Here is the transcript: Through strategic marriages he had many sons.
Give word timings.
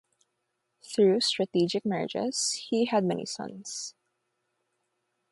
Through 0.81 1.21
strategic 1.21 1.85
marriages 1.85 2.53
he 2.71 2.85
had 2.85 3.03
many 3.03 3.27
sons. 3.27 3.93